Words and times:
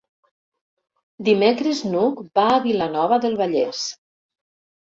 Dimecres 1.27 1.83
n'Hug 1.91 2.25
va 2.39 2.47
a 2.55 2.65
Vilanova 2.65 3.21
del 3.27 3.39
Vallès. 3.43 3.85